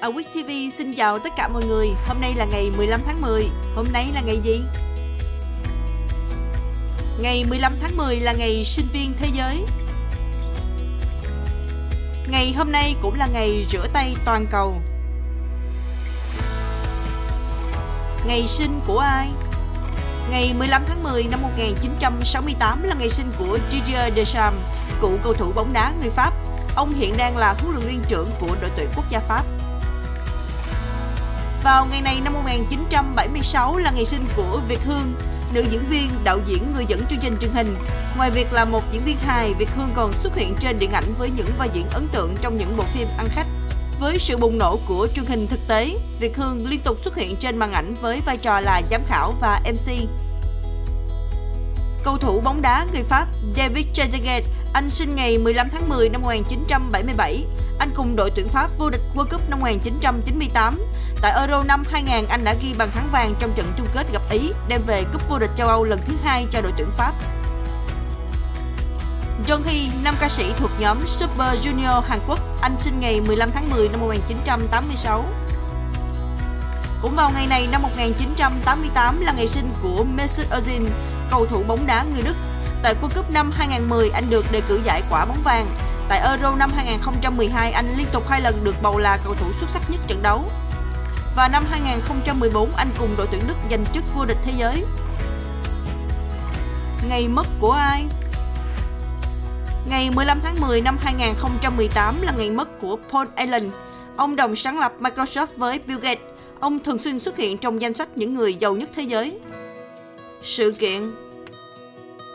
A 0.00 0.08
Week 0.08 0.26
TV 0.32 0.72
xin 0.72 0.94
chào 0.94 1.18
tất 1.18 1.32
cả 1.36 1.48
mọi 1.48 1.64
người. 1.64 1.88
Hôm 2.06 2.20
nay 2.20 2.34
là 2.36 2.44
ngày 2.44 2.70
15 2.76 3.00
tháng 3.06 3.20
10. 3.20 3.48
Hôm 3.74 3.86
nay 3.92 4.06
là 4.14 4.20
ngày 4.20 4.38
gì? 4.44 4.60
Ngày 7.20 7.44
15 7.48 7.72
tháng 7.80 7.96
10 7.96 8.16
là 8.16 8.32
ngày 8.32 8.64
sinh 8.64 8.86
viên 8.92 9.12
thế 9.18 9.28
giới. 9.34 9.64
Ngày 12.28 12.52
hôm 12.56 12.72
nay 12.72 12.94
cũng 13.02 13.14
là 13.14 13.26
ngày 13.26 13.66
rửa 13.72 13.86
tay 13.92 14.14
toàn 14.24 14.46
cầu. 14.50 14.74
Ngày 18.26 18.46
sinh 18.46 18.80
của 18.86 18.98
ai? 18.98 19.28
Ngày 20.30 20.54
15 20.58 20.82
tháng 20.88 21.02
10 21.02 21.24
năm 21.30 21.42
1968 21.42 22.82
là 22.82 22.94
ngày 22.98 23.08
sinh 23.08 23.32
của 23.38 23.58
Didier 23.70 24.14
Deschamps, 24.16 24.58
cựu 25.00 25.18
cầu 25.24 25.34
thủ 25.34 25.52
bóng 25.54 25.72
đá 25.72 25.92
người 26.00 26.10
Pháp. 26.10 26.32
Ông 26.76 26.94
hiện 26.94 27.16
đang 27.16 27.36
là 27.36 27.54
huấn 27.58 27.74
luyện 27.74 27.88
viên 27.88 28.02
trưởng 28.08 28.30
của 28.40 28.56
đội 28.60 28.70
tuyển 28.76 28.88
quốc 28.96 29.04
gia 29.10 29.20
Pháp. 29.20 29.44
Vào 31.64 31.86
ngày 31.86 32.02
này 32.02 32.20
năm 32.20 32.32
1976 32.32 33.76
là 33.76 33.90
ngày 33.90 34.04
sinh 34.04 34.28
của 34.36 34.60
Việt 34.68 34.80
Hương, 34.84 35.14
nữ 35.52 35.64
diễn 35.70 35.82
viên, 35.90 36.10
đạo 36.24 36.38
diễn, 36.46 36.72
người 36.74 36.84
dẫn 36.88 37.06
chương 37.06 37.18
trình 37.22 37.36
truyền 37.40 37.50
hình. 37.50 37.76
Ngoài 38.16 38.30
việc 38.30 38.52
là 38.52 38.64
một 38.64 38.82
diễn 38.92 39.04
viên 39.04 39.16
hài, 39.18 39.54
Việt 39.54 39.68
Hương 39.76 39.90
còn 39.94 40.12
xuất 40.12 40.36
hiện 40.36 40.54
trên 40.60 40.78
điện 40.78 40.92
ảnh 40.92 41.14
với 41.18 41.30
những 41.30 41.48
vai 41.58 41.70
diễn 41.72 41.88
ấn 41.90 42.08
tượng 42.08 42.34
trong 42.40 42.56
những 42.56 42.76
bộ 42.76 42.84
phim 42.94 43.08
ăn 43.18 43.28
khách. 43.30 43.46
Với 44.00 44.18
sự 44.18 44.36
bùng 44.36 44.58
nổ 44.58 44.78
của 44.86 45.08
truyền 45.14 45.26
hình 45.26 45.46
thực 45.46 45.60
tế, 45.68 45.98
Việt 46.20 46.36
Hương 46.36 46.66
liên 46.66 46.80
tục 46.80 46.98
xuất 46.98 47.16
hiện 47.16 47.36
trên 47.36 47.56
màn 47.56 47.72
ảnh 47.72 47.94
với 48.00 48.20
vai 48.26 48.36
trò 48.36 48.60
là 48.60 48.82
giám 48.90 49.02
khảo 49.06 49.34
và 49.40 49.60
MC. 49.64 49.92
Cầu 52.08 52.18
thủ 52.18 52.40
bóng 52.40 52.62
đá 52.62 52.86
người 52.92 53.02
Pháp 53.02 53.26
David 53.56 53.86
Trezeguet, 53.94 54.42
anh 54.72 54.90
sinh 54.90 55.14
ngày 55.14 55.38
15 55.38 55.68
tháng 55.72 55.88
10 55.88 56.08
năm 56.08 56.22
1977. 56.22 57.44
Anh 57.78 57.90
cùng 57.94 58.16
đội 58.16 58.30
tuyển 58.30 58.48
Pháp 58.48 58.70
vô 58.78 58.90
địch 58.90 59.00
World 59.14 59.24
Cup 59.24 59.50
năm 59.50 59.60
1998. 59.60 60.80
Tại 61.22 61.32
Euro 61.38 61.62
năm 61.62 61.82
2000, 61.90 62.26
anh 62.28 62.44
đã 62.44 62.54
ghi 62.62 62.74
bàn 62.78 62.90
thắng 62.94 63.08
vàng 63.12 63.34
trong 63.40 63.52
trận 63.54 63.72
chung 63.78 63.86
kết 63.94 64.06
gặp 64.12 64.22
Ý, 64.30 64.50
đem 64.68 64.82
về 64.86 65.04
cúp 65.12 65.28
vô 65.28 65.38
địch 65.38 65.50
châu 65.56 65.68
Âu 65.68 65.84
lần 65.84 66.00
thứ 66.06 66.14
hai 66.24 66.46
cho 66.50 66.60
đội 66.62 66.72
tuyển 66.78 66.88
Pháp. 66.96 67.12
john 69.46 69.62
Hee, 69.64 69.90
nam 70.04 70.14
ca 70.20 70.28
sĩ 70.28 70.52
thuộc 70.58 70.70
nhóm 70.80 71.06
Super 71.06 71.66
Junior 71.66 72.00
Hàn 72.00 72.20
Quốc, 72.28 72.40
anh 72.62 72.76
sinh 72.80 73.00
ngày 73.00 73.20
15 73.20 73.50
tháng 73.54 73.70
10 73.70 73.88
năm 73.88 74.00
1986. 74.00 75.24
Cũng 77.02 77.16
vào 77.16 77.30
ngày 77.30 77.46
này 77.46 77.68
năm 77.72 77.82
1988 77.82 79.20
là 79.20 79.32
ngày 79.32 79.48
sinh 79.48 79.70
của 79.82 80.04
Mesut 80.04 80.46
Ozil, 80.50 80.88
cầu 81.30 81.46
thủ 81.46 81.62
bóng 81.68 81.86
đá 81.86 82.04
người 82.12 82.22
Đức. 82.22 82.36
Tại 82.82 82.94
World 83.02 83.16
Cup 83.16 83.30
năm 83.30 83.50
2010, 83.54 84.10
anh 84.10 84.30
được 84.30 84.52
đề 84.52 84.60
cử 84.68 84.80
giải 84.84 85.02
quả 85.10 85.24
bóng 85.24 85.42
vàng. 85.44 85.66
Tại 86.08 86.20
Euro 86.20 86.54
năm 86.54 86.70
2012, 86.76 87.72
anh 87.72 87.94
liên 87.96 88.06
tục 88.12 88.28
hai 88.28 88.40
lần 88.40 88.64
được 88.64 88.74
bầu 88.82 88.98
là 88.98 89.18
cầu 89.24 89.34
thủ 89.34 89.52
xuất 89.52 89.70
sắc 89.70 89.90
nhất 89.90 90.00
trận 90.06 90.22
đấu. 90.22 90.50
Và 91.36 91.48
năm 91.48 91.64
2014, 91.70 92.72
anh 92.76 92.88
cùng 92.98 93.14
đội 93.16 93.26
tuyển 93.30 93.42
Đức 93.48 93.54
giành 93.70 93.84
chức 93.94 94.04
vô 94.14 94.24
địch 94.24 94.38
thế 94.44 94.52
giới. 94.56 94.84
Ngày 97.08 97.28
mất 97.28 97.46
của 97.60 97.72
ai? 97.72 98.06
Ngày 99.88 100.10
15 100.10 100.40
tháng 100.44 100.60
10 100.60 100.80
năm 100.80 100.98
2018 101.00 102.22
là 102.22 102.32
ngày 102.38 102.50
mất 102.50 102.68
của 102.80 102.96
Paul 103.12 103.26
Allen. 103.36 103.70
Ông 104.16 104.36
đồng 104.36 104.56
sáng 104.56 104.78
lập 104.78 104.92
Microsoft 105.00 105.46
với 105.56 105.80
Bill 105.86 106.00
Gates. 106.00 106.37
Ông 106.60 106.78
thường 106.78 106.98
xuyên 106.98 107.18
xuất 107.18 107.36
hiện 107.36 107.58
trong 107.58 107.82
danh 107.82 107.94
sách 107.94 108.08
những 108.16 108.34
người 108.34 108.54
giàu 108.54 108.74
nhất 108.74 108.90
thế 108.96 109.02
giới. 109.02 109.38
Sự 110.42 110.72
kiện 110.72 111.14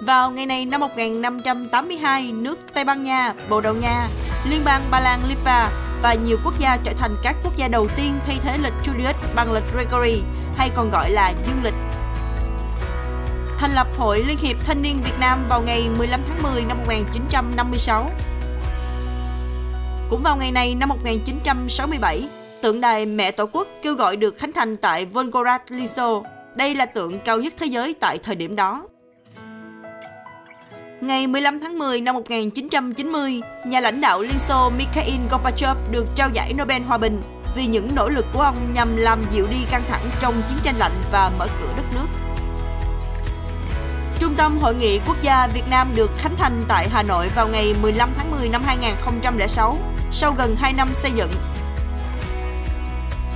vào 0.00 0.30
ngày 0.30 0.46
này 0.46 0.66
năm 0.66 0.80
1582, 0.80 2.32
nước 2.32 2.58
Tây 2.74 2.84
Ban 2.84 3.02
Nha, 3.02 3.34
Bồ 3.48 3.60
Đào 3.60 3.74
Nha, 3.74 4.08
Liên 4.50 4.64
bang 4.64 4.82
Ba 4.90 5.00
Lan 5.00 5.20
Litva 5.28 5.70
và 6.02 6.14
nhiều 6.14 6.38
quốc 6.44 6.54
gia 6.58 6.76
trở 6.76 6.92
thành 6.92 7.16
các 7.22 7.36
quốc 7.44 7.56
gia 7.56 7.68
đầu 7.68 7.88
tiên 7.96 8.12
thay 8.26 8.38
thế 8.42 8.58
lịch 8.62 8.72
Julius 8.84 9.34
bằng 9.34 9.52
lịch 9.52 9.64
Gregory 9.74 10.22
hay 10.56 10.70
còn 10.74 10.90
gọi 10.90 11.10
là 11.10 11.32
dương 11.46 11.62
lịch. 11.64 11.74
Thành 13.58 13.72
lập 13.74 13.86
Hội 13.98 14.24
Liên 14.26 14.38
hiệp 14.38 14.56
Thanh 14.64 14.82
niên 14.82 15.02
Việt 15.04 15.18
Nam 15.20 15.46
vào 15.48 15.62
ngày 15.62 15.88
15 15.98 16.20
tháng 16.28 16.42
10 16.42 16.64
năm 16.64 16.78
1956. 16.78 18.10
Cũng 20.10 20.22
vào 20.22 20.36
ngày 20.36 20.52
này 20.52 20.74
năm 20.74 20.88
1967, 20.88 22.28
tượng 22.62 22.80
đài 22.80 23.06
Mẹ 23.06 23.30
Tổ 23.30 23.46
quốc 23.52 23.68
kêu 23.82 23.94
gọi 23.94 24.16
được 24.16 24.38
khánh 24.38 24.52
thành 24.52 24.76
tại 24.76 25.04
Volgograd, 25.04 25.60
Liên 25.68 25.88
Xô. 25.88 26.24
Đây 26.54 26.74
là 26.74 26.86
tượng 26.86 27.18
cao 27.18 27.40
nhất 27.40 27.54
thế 27.58 27.66
giới 27.66 27.94
tại 28.00 28.18
thời 28.18 28.34
điểm 28.34 28.56
đó. 28.56 28.82
Ngày 31.00 31.26
15 31.26 31.60
tháng 31.60 31.78
10 31.78 32.00
năm 32.00 32.14
1990, 32.14 33.40
nhà 33.66 33.80
lãnh 33.80 34.00
đạo 34.00 34.22
Liên 34.22 34.38
Xô 34.38 34.70
Mikhail 34.78 35.20
Gorbachev 35.30 35.76
được 35.90 36.06
trao 36.14 36.28
giải 36.32 36.52
Nobel 36.58 36.82
Hòa 36.82 36.98
bình 36.98 37.22
vì 37.56 37.66
những 37.66 37.94
nỗ 37.94 38.08
lực 38.08 38.26
của 38.32 38.40
ông 38.40 38.56
nhằm 38.74 38.96
làm 38.96 39.18
dịu 39.32 39.46
đi 39.50 39.56
căng 39.70 39.84
thẳng 39.88 40.10
trong 40.20 40.34
chiến 40.48 40.58
tranh 40.62 40.74
lạnh 40.78 40.92
và 41.12 41.30
mở 41.38 41.46
cửa 41.60 41.68
đất 41.76 41.84
nước. 41.94 42.06
Trung 44.18 44.34
tâm 44.36 44.58
Hội 44.58 44.74
nghị 44.74 45.00
Quốc 45.06 45.16
gia 45.22 45.46
Việt 45.54 45.64
Nam 45.70 45.92
được 45.96 46.10
khánh 46.18 46.36
thành 46.36 46.64
tại 46.68 46.88
Hà 46.88 47.02
Nội 47.02 47.28
vào 47.36 47.48
ngày 47.48 47.74
15 47.82 48.10
tháng 48.16 48.30
10 48.30 48.48
năm 48.48 48.62
2006, 48.66 49.78
sau 50.12 50.34
gần 50.38 50.56
2 50.56 50.72
năm 50.72 50.88
xây 50.94 51.10
dựng. 51.10 51.30